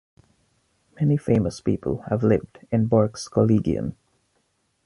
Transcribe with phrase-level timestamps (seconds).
[0.99, 3.93] Many famous people have lived in Borchs Kollegium.